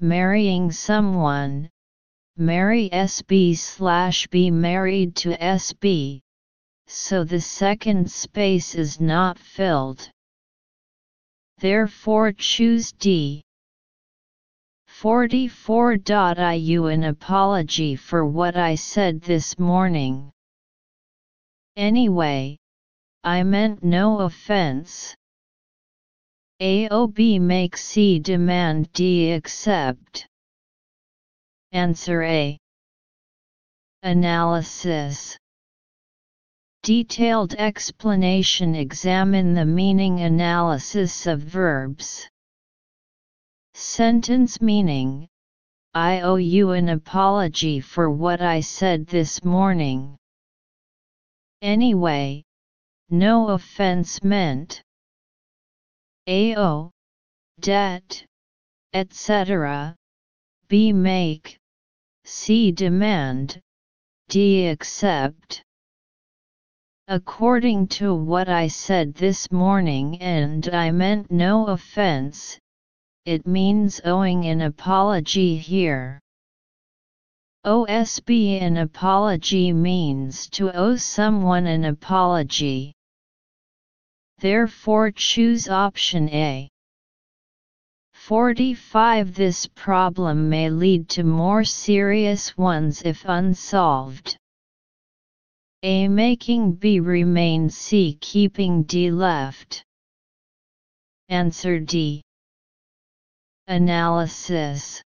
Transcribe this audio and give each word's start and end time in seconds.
marrying 0.00 0.70
someone, 0.70 1.70
marry 2.36 2.90
SB 2.90 3.56
slash 3.56 4.26
be 4.26 4.50
married 4.50 5.16
to 5.16 5.30
SB, 5.36 6.20
so 6.86 7.24
the 7.24 7.40
second 7.40 8.10
space 8.10 8.74
is 8.74 9.00
not 9.00 9.38
filled. 9.38 10.10
Therefore 11.58 12.32
choose 12.32 12.92
D. 12.92 13.42
44.IU 14.88 16.86
An 16.92 17.04
apology 17.04 17.96
for 17.96 18.24
what 18.24 18.56
I 18.56 18.74
said 18.74 19.20
this 19.22 19.58
morning. 19.58 20.32
Anyway, 21.76 22.56
I 23.24 23.42
meant 23.42 23.82
no 23.82 24.20
offense. 24.20 25.14
AOB 26.60 27.38
make 27.38 27.76
C 27.76 28.18
demand 28.18 28.90
D 28.94 29.32
accept. 29.32 30.26
Answer 31.72 32.22
A. 32.22 32.58
Analysis 34.02 35.36
Detailed 36.82 37.52
explanation 37.54 38.74
Examine 38.74 39.52
the 39.52 39.66
meaning 39.66 40.20
analysis 40.20 41.26
of 41.26 41.40
verbs. 41.40 42.26
Sentence 43.74 44.62
meaning 44.62 45.28
I 45.92 46.20
owe 46.20 46.36
you 46.36 46.70
an 46.70 46.88
apology 46.88 47.80
for 47.80 48.08
what 48.08 48.40
I 48.40 48.60
said 48.60 49.06
this 49.06 49.44
morning. 49.44 50.16
Anyway, 51.60 52.44
no 53.10 53.48
offense 53.48 54.24
meant. 54.24 54.82
AO, 56.28 56.90
debt, 57.60 58.26
etc. 58.92 59.94
B 60.66 60.92
make, 60.92 61.56
C 62.24 62.72
demand, 62.72 63.60
D 64.28 64.66
accept. 64.66 65.62
According 67.06 67.86
to 67.98 68.12
what 68.12 68.48
I 68.48 68.66
said 68.66 69.14
this 69.14 69.52
morning 69.52 70.20
and 70.20 70.68
I 70.70 70.90
meant 70.90 71.30
no 71.30 71.66
offense, 71.68 72.58
it 73.24 73.46
means 73.46 74.00
owing 74.04 74.46
an 74.46 74.62
apology 74.62 75.56
here. 75.56 76.18
OSB 77.64 78.60
an 78.60 78.78
apology 78.78 79.72
means 79.72 80.50
to 80.50 80.72
owe 80.72 80.96
someone 80.96 81.68
an 81.68 81.84
apology. 81.84 82.95
Therefore 84.38 85.10
choose 85.10 85.68
option 85.68 86.28
A. 86.28 86.68
45 88.12 89.34
This 89.34 89.66
problem 89.66 90.48
may 90.50 90.68
lead 90.68 91.08
to 91.10 91.22
more 91.22 91.64
serious 91.64 92.56
ones 92.58 93.02
if 93.02 93.24
unsolved. 93.24 94.36
A 95.82 96.08
making 96.08 96.72
B 96.72 97.00
remain 97.00 97.70
C 97.70 98.18
keeping 98.20 98.82
D 98.82 99.10
left. 99.10 99.84
Answer 101.28 101.78
D. 101.78 102.22
Analysis 103.68 105.02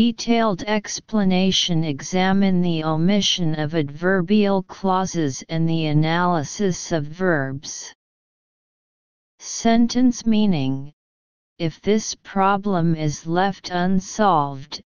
Detailed 0.00 0.62
explanation 0.62 1.84
Examine 1.84 2.62
the 2.62 2.82
omission 2.82 3.54
of 3.54 3.74
adverbial 3.74 4.62
clauses 4.62 5.44
and 5.50 5.68
the 5.68 5.88
analysis 5.88 6.90
of 6.90 7.04
verbs. 7.04 7.92
Sentence 9.40 10.24
meaning 10.24 10.94
If 11.58 11.82
this 11.82 12.14
problem 12.14 12.94
is 12.94 13.26
left 13.26 13.68
unsolved, 13.68 14.80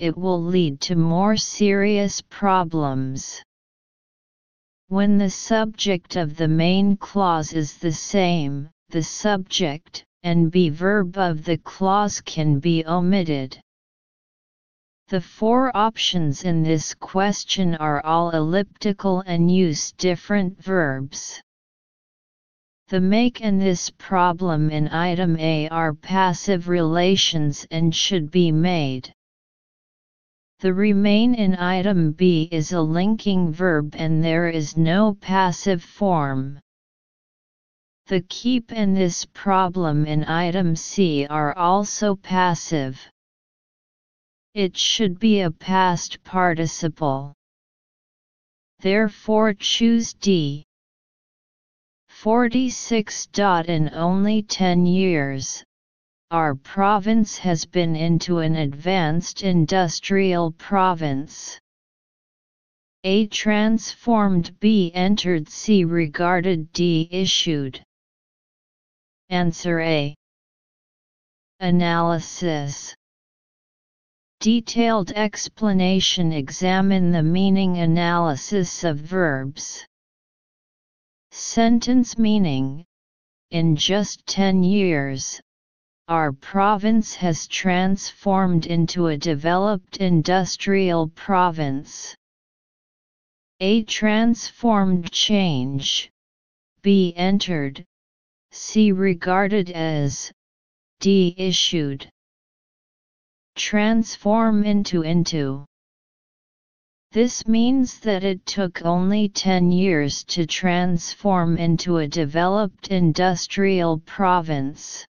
it 0.00 0.18
will 0.18 0.42
lead 0.42 0.80
to 0.80 0.96
more 0.96 1.36
serious 1.36 2.20
problems. 2.20 3.40
When 4.88 5.16
the 5.16 5.30
subject 5.30 6.16
of 6.16 6.36
the 6.36 6.48
main 6.48 6.96
clause 6.96 7.52
is 7.52 7.78
the 7.78 7.92
same, 7.92 8.68
the 8.88 9.04
subject 9.04 10.04
and 10.24 10.50
be 10.50 10.70
verb 10.70 11.16
of 11.18 11.44
the 11.44 11.58
clause 11.58 12.20
can 12.20 12.58
be 12.58 12.84
omitted. 12.84 13.56
The 15.10 15.20
four 15.20 15.76
options 15.76 16.44
in 16.44 16.62
this 16.62 16.94
question 16.94 17.74
are 17.74 18.00
all 18.06 18.30
elliptical 18.30 19.24
and 19.26 19.50
use 19.50 19.90
different 19.90 20.62
verbs. 20.62 21.42
The 22.86 23.00
make 23.00 23.42
and 23.42 23.60
this 23.60 23.90
problem 23.90 24.70
in 24.70 24.86
item 24.86 25.36
A 25.40 25.68
are 25.68 25.94
passive 25.94 26.68
relations 26.68 27.66
and 27.72 27.92
should 27.92 28.30
be 28.30 28.52
made. 28.52 29.12
The 30.60 30.72
remain 30.72 31.34
in 31.34 31.56
item 31.56 32.12
B 32.12 32.48
is 32.52 32.70
a 32.70 32.80
linking 32.80 33.52
verb 33.52 33.96
and 33.98 34.22
there 34.22 34.48
is 34.48 34.76
no 34.76 35.14
passive 35.14 35.82
form. 35.82 36.60
The 38.06 38.20
keep 38.28 38.70
and 38.70 38.96
this 38.96 39.24
problem 39.24 40.06
in 40.06 40.22
item 40.22 40.76
C 40.76 41.26
are 41.26 41.52
also 41.58 42.14
passive. 42.14 43.10
It 44.54 44.76
should 44.76 45.20
be 45.20 45.42
a 45.42 45.50
past 45.52 46.24
participle. 46.24 47.34
Therefore 48.80 49.54
choose 49.54 50.12
D. 50.14 50.64
46. 52.08 53.28
In 53.68 53.90
only 53.94 54.42
10 54.42 54.86
years, 54.86 55.62
our 56.32 56.56
province 56.56 57.38
has 57.38 57.64
been 57.64 57.94
into 57.94 58.38
an 58.38 58.56
advanced 58.56 59.44
industrial 59.44 60.50
province. 60.50 61.56
A 63.04 63.28
transformed 63.28 64.58
B 64.58 64.90
entered 64.94 65.48
C 65.48 65.84
regarded 65.84 66.72
D 66.72 67.08
issued. 67.12 67.80
Answer 69.28 69.80
A. 69.80 70.16
Analysis 71.60 72.96
Detailed 74.40 75.10
explanation 75.10 76.32
Examine 76.32 77.10
the 77.10 77.22
meaning 77.22 77.76
analysis 77.76 78.84
of 78.84 78.96
verbs. 78.96 79.86
Sentence 81.30 82.16
meaning 82.16 82.86
In 83.50 83.76
just 83.76 84.26
10 84.26 84.62
years, 84.62 85.42
our 86.08 86.32
province 86.32 87.14
has 87.16 87.46
transformed 87.46 88.64
into 88.64 89.08
a 89.08 89.18
developed 89.18 89.98
industrial 89.98 91.08
province. 91.10 92.16
A 93.60 93.82
transformed 93.82 95.12
change. 95.12 96.10
B 96.80 97.12
entered. 97.14 97.84
C 98.52 98.90
regarded 98.90 99.68
as. 99.68 100.32
D 100.98 101.34
issued. 101.36 102.10
Transform 103.62 104.64
into 104.64 105.02
into. 105.02 105.66
This 107.12 107.46
means 107.46 108.00
that 108.00 108.24
it 108.24 108.46
took 108.46 108.82
only 108.86 109.28
10 109.28 109.70
years 109.70 110.24
to 110.24 110.46
transform 110.46 111.58
into 111.58 111.98
a 111.98 112.08
developed 112.08 112.88
industrial 112.88 113.98
province. 113.98 115.04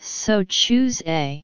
So 0.00 0.44
choose 0.44 1.02
A. 1.06 1.42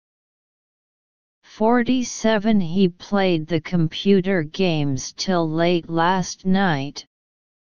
47 1.44 2.60
He 2.60 2.90
played 2.90 3.46
the 3.46 3.62
computer 3.62 4.43
games 4.43 5.14
till 5.14 5.49
late 5.49 5.88
last 5.88 6.44
night, 6.44 7.06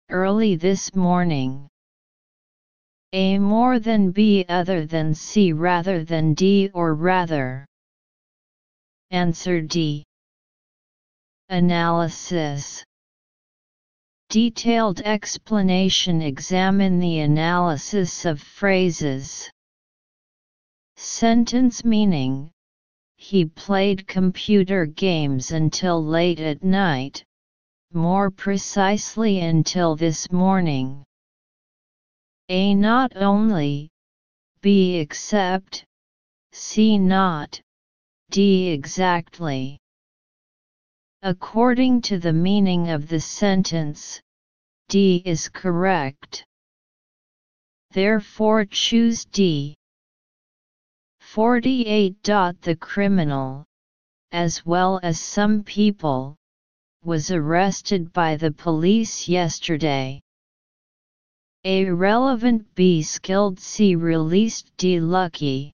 early 0.09 0.57
this 0.57 0.97
morning. 0.97 1.69
A 3.13 3.39
more 3.39 3.79
than 3.79 4.11
B 4.11 4.47
other 4.49 4.87
than 4.87 5.15
C 5.15 5.53
rather 5.53 6.03
than 6.03 6.33
D 6.33 6.71
or 6.73 6.95
rather. 6.95 7.67
Answer 9.13 9.61
D. 9.61 10.05
Analysis 11.49 12.85
Detailed 14.29 15.01
explanation 15.01 16.23
Examine 16.23 17.01
the 17.01 17.19
analysis 17.19 18.25
of 18.25 18.41
phrases. 18.41 19.51
Sentence 20.95 21.85
meaning 21.85 22.53
He 23.17 23.47
played 23.47 24.07
computer 24.07 24.87
games 24.87 25.51
until 25.51 26.05
late 26.05 26.39
at 26.39 26.63
night, 26.63 27.25
more 27.93 28.31
precisely 28.31 29.41
until 29.41 29.97
this 29.97 30.31
morning. 30.31 31.03
A. 32.49 32.75
Not 32.75 33.17
only, 33.17 33.91
B. 34.61 34.99
Except, 34.99 35.85
C. 36.53 36.97
Not, 36.97 37.61
D. 38.31 38.69
Exactly. 38.69 39.77
According 41.23 42.03
to 42.03 42.19
the 42.19 42.33
meaning 42.33 42.91
of 42.91 43.09
the 43.09 43.19
sentence, 43.21 44.21
D 44.89 45.21
is 45.25 45.49
correct. 45.49 46.45
Therefore 47.91 48.65
choose 48.65 49.25
D. 49.25 49.75
48. 51.21 52.23
The 52.23 52.77
criminal, 52.81 53.65
as 54.31 54.65
well 54.65 55.01
as 55.03 55.21
some 55.21 55.65
people, 55.65 56.37
was 57.03 57.33
arrested 57.33 58.13
by 58.13 58.37
the 58.37 58.53
police 58.53 59.29
yesterday. 59.29 60.21
A 61.65 61.91
relevant 61.91 62.75
B 62.77 63.03
skilled 63.03 63.59
C 63.59 63.97
released 63.97 64.71
D 64.77 65.01
lucky. 65.01 65.73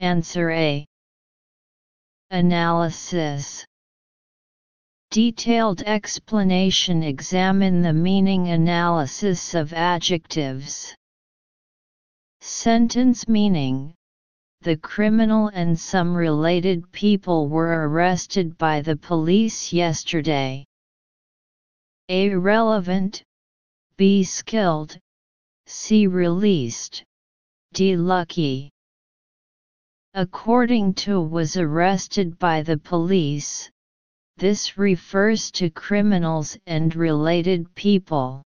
Answer 0.00 0.50
A. 0.50 0.84
Analysis 2.30 3.64
Detailed 5.10 5.82
explanation 5.82 7.02
Examine 7.02 7.82
the 7.82 7.92
meaning 7.92 8.48
analysis 8.48 9.54
of 9.54 9.72
adjectives. 9.72 10.94
Sentence 12.40 13.28
meaning 13.28 13.94
The 14.62 14.76
criminal 14.76 15.48
and 15.48 15.78
some 15.78 16.14
related 16.14 16.90
people 16.90 17.48
were 17.48 17.88
arrested 17.88 18.58
by 18.58 18.80
the 18.80 18.96
police 18.96 19.72
yesterday. 19.72 20.64
A 22.08 22.34
relevant, 22.34 23.22
B 23.96 24.24
skilled, 24.24 24.98
C 25.66 26.06
released, 26.06 27.04
D 27.72 27.96
lucky. 27.96 28.73
According 30.16 30.94
to 30.94 31.20
was 31.20 31.56
arrested 31.56 32.38
by 32.38 32.62
the 32.62 32.78
police, 32.78 33.68
this 34.36 34.78
refers 34.78 35.50
to 35.50 35.70
criminals 35.70 36.56
and 36.66 36.94
related 36.94 37.74
people. 37.74 38.44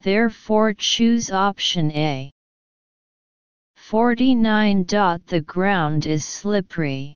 Therefore 0.00 0.74
choose 0.74 1.30
option 1.30 1.92
A. 1.92 2.32
49. 3.76 4.84
The 4.84 5.44
ground 5.46 6.06
is 6.06 6.24
slippery. 6.24 7.14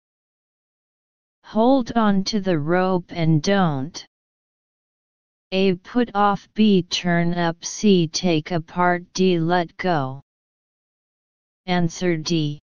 Hold 1.42 1.90
on 1.96 2.22
to 2.24 2.40
the 2.40 2.60
rope 2.60 3.10
and 3.10 3.42
don't. 3.42 4.06
A. 5.50 5.74
Put 5.74 6.12
off 6.14 6.48
B. 6.54 6.84
Turn 6.84 7.34
up 7.34 7.64
C. 7.64 8.06
Take 8.06 8.52
apart 8.52 9.02
D. 9.14 9.40
Let 9.40 9.76
go. 9.76 10.22
Answer 11.66 12.16
D. 12.16 12.60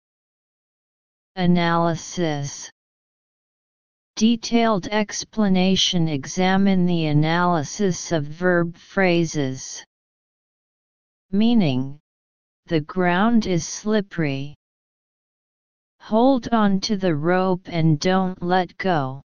Analysis 1.37 2.69
Detailed 4.17 4.87
explanation 4.87 6.09
Examine 6.09 6.85
the 6.85 7.05
analysis 7.05 8.11
of 8.11 8.25
verb 8.25 8.75
phrases. 8.75 9.81
Meaning 11.31 11.99
The 12.65 12.81
ground 12.81 13.47
is 13.47 13.65
slippery. 13.65 14.55
Hold 16.01 16.49
on 16.49 16.81
to 16.81 16.97
the 16.97 17.15
rope 17.15 17.67
and 17.67 17.99
don't 17.99 18.43
let 18.43 18.77
go. 18.77 19.21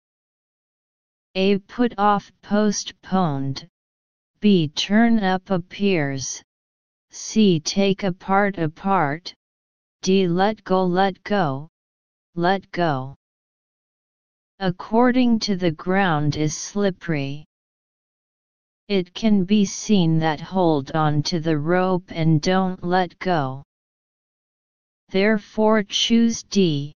A. 1.35 1.59
Put 1.59 1.99
off 1.99 2.33
postponed. 2.43 3.69
B. 4.41 4.69
Turn 4.69 5.23
up 5.23 5.51
appears. 5.51 6.43
C. 7.11 7.61
Take 7.61 8.05
apart 8.05 8.57
apart. 8.57 9.35
D. 10.03 10.27
Let 10.27 10.65
go 10.65 10.85
let 10.85 11.23
go. 11.25 11.70
Let 12.35 12.71
go. 12.71 13.17
According 14.61 15.41
to 15.41 15.57
the 15.57 15.73
ground 15.73 16.37
is 16.37 16.57
slippery. 16.57 17.45
It 18.89 19.13
can 19.15 19.45
be 19.45 19.65
seen 19.65 20.19
that 20.21 20.41
hold 20.41 20.93
on 20.93 21.23
to 21.25 21.41
the 21.41 21.59
rope 21.59 22.05
and 22.09 22.41
don't 22.41 22.85
let 22.85 23.19
go. 23.19 23.63
Therefore 25.09 25.83
choose 25.83 26.43
D. 26.45 26.93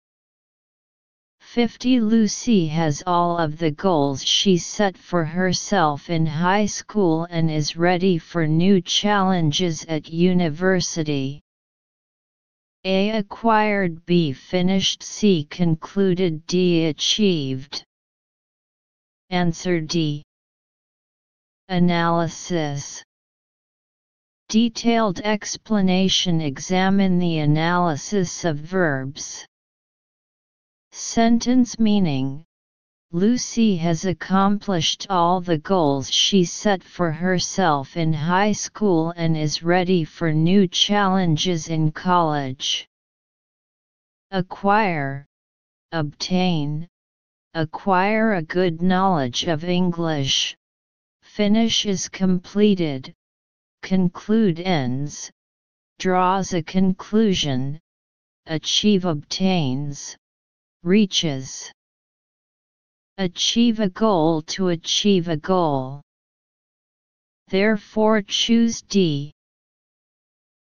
50 1.41 2.01
Lucy 2.01 2.67
has 2.69 3.03
all 3.07 3.39
of 3.39 3.59
the 3.59 3.71
goals 3.71 4.25
she 4.25 4.57
set 4.59 4.97
for 4.97 5.25
herself 5.25 6.11
in 6.11 6.25
high 6.25 6.67
school 6.67 7.25
and 7.31 7.51
is 7.51 7.77
ready 7.77 8.19
for 8.19 8.47
new 8.47 8.81
challenges 8.81 9.85
at 9.85 10.09
university. 10.09 11.43
A 12.85 13.11
acquired 13.11 14.05
B 14.07 14.33
finished 14.33 15.05
C 15.05 15.45
concluded 15.45 16.45
D 16.49 16.87
achieved. 16.87 17.85
Answer 19.31 19.81
D. 19.81 20.25
Analysis 21.69 23.05
Detailed 24.49 25.21
explanation 25.21 26.41
Examine 26.41 27.21
the 27.21 27.39
analysis 27.39 28.45
of 28.45 28.59
verbs. 28.59 29.47
Sentence 30.91 31.79
meaning 31.79 32.45
Lucy 33.15 33.77
has 33.77 34.07
accomplished 34.07 35.07
all 35.11 35.43
the 35.43 35.59
goals 35.59 36.11
she 36.11 36.45
set 36.45 36.83
for 36.83 37.13
herself 37.13 37.95
in 37.95 38.11
high 38.11 38.53
school 38.53 39.11
and 39.17 39.37
is 39.37 39.63
ready 39.63 40.03
for 40.03 40.33
new 40.33 40.67
challenges 40.67 41.69
in 41.69 41.93
college. 41.93 42.89
Acquire, 44.31 45.27
obtain, 45.93 46.89
acquire 47.53 48.33
a 48.33 48.43
good 48.43 48.81
knowledge 48.81 49.45
of 49.45 49.63
English, 49.63 50.57
finish 51.21 51.85
is 51.85 52.09
completed, 52.09 53.13
conclude 53.83 54.59
ends, 54.59 55.31
draws 55.99 56.55
a 56.55 56.63
conclusion, 56.63 57.79
achieve 58.47 59.05
obtains, 59.05 60.17
reaches. 60.83 61.71
Achieve 63.23 63.79
a 63.79 63.89
goal 63.89 64.43
to 64.55 64.67
achieve 64.71 65.29
a 65.29 65.37
goal. 65.37 66.03
Therefore 67.47 68.21
choose 68.21 68.83
D. 68.83 69.31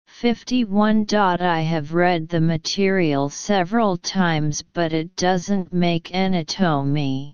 51. 0.08 1.06
I 1.14 1.62
have 1.62 1.94
read 1.94 2.28
the 2.28 2.42
material 2.42 3.30
several 3.30 3.96
times 3.96 4.62
but 4.74 4.92
it 4.92 5.16
doesn't 5.16 5.72
make 5.72 6.12
anatomy. 6.12 7.32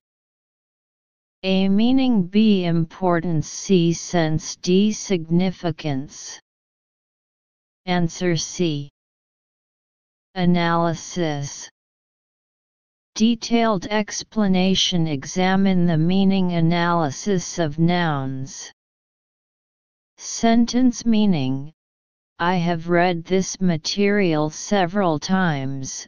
A 1.43 1.69
meaning 1.69 2.29
B 2.29 2.65
importance 2.65 3.49
C 3.49 3.93
sense 3.93 4.55
D 4.55 4.93
significance. 4.93 6.39
Answer 7.87 8.37
C. 8.37 8.89
Analysis 10.37 11.69
Detailed 13.19 13.87
explanation 13.87 15.09
Examine 15.09 15.87
the 15.87 15.99
meaning 15.99 16.53
analysis 16.53 17.59
of 17.59 17.77
nouns. 17.77 18.73
Sentence 20.19 21.05
meaning 21.05 21.73
I 22.39 22.55
have 22.55 22.89
read 22.89 23.25
this 23.25 23.61
material 23.61 24.51
several 24.51 25.19
times, 25.19 26.07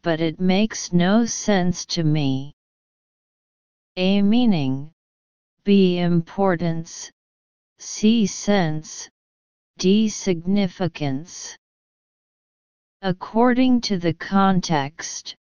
but 0.00 0.22
it 0.22 0.40
makes 0.40 0.94
no 0.94 1.26
sense 1.26 1.84
to 1.92 2.04
me. 2.04 2.54
A 3.98 4.22
meaning 4.22 4.92
B 5.64 5.98
importance 5.98 7.10
C 7.78 8.24
sense 8.24 9.10
D 9.76 10.08
significance 10.08 11.58
According 13.02 13.82
to 13.82 13.98
the 13.98 14.14
context, 14.14 15.36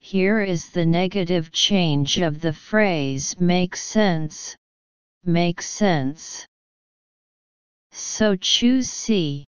here 0.00 0.40
is 0.40 0.70
the 0.70 0.86
negative 0.86 1.50
change 1.50 2.18
of 2.18 2.40
the 2.40 2.52
phrase 2.52 3.38
make 3.40 3.76
sense, 3.76 4.56
make 5.24 5.60
sense. 5.60 6.46
So 7.92 8.36
choose 8.36 8.88
C. 8.88 9.44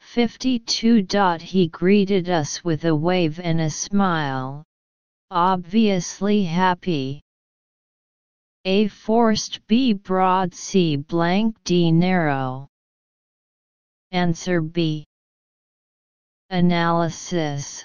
52. 0.00 1.06
He 1.40 1.68
greeted 1.68 2.28
us 2.28 2.62
with 2.62 2.84
a 2.84 2.94
wave 2.94 3.40
and 3.40 3.60
a 3.60 3.70
smile, 3.70 4.64
obviously 5.30 6.44
happy. 6.44 7.22
A 8.64 8.88
forced 8.88 9.66
B 9.66 9.94
broad 9.94 10.54
C 10.54 10.96
blank 10.96 11.56
D 11.64 11.90
narrow. 11.90 12.68
Answer 14.12 14.60
B. 14.60 15.04
Analysis 16.50 17.84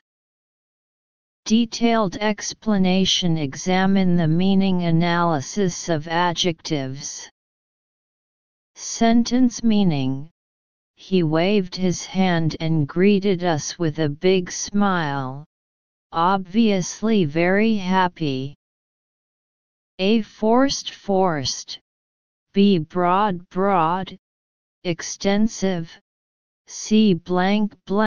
Detailed 1.46 2.16
explanation 2.18 3.38
Examine 3.38 4.16
the 4.16 4.30
meaning 4.30 4.84
analysis 4.84 5.90
of 5.90 6.08
adjectives. 6.08 7.30
Sentence 8.76 9.62
meaning 9.62 10.30
He 10.96 11.22
waved 11.22 11.76
his 11.76 12.06
hand 12.06 12.56
and 12.62 12.88
greeted 12.88 13.44
us 13.44 13.78
with 13.78 14.00
a 14.00 14.08
big 14.08 14.50
smile, 14.50 15.44
obviously 16.14 17.26
very 17.26 17.76
happy. 17.76 18.56
A 20.00 20.22
forced 20.22 20.92
forced, 20.92 21.78
B 22.54 22.78
broad 22.78 23.50
broad, 23.50 24.18
extensive, 24.86 25.92
C 26.68 27.14
blank 27.14 27.76
blank. 27.86 28.02